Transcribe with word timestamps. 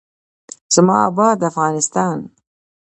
زما 0.73 0.95
اباد 1.09 1.39
افغانستان. 1.49 2.17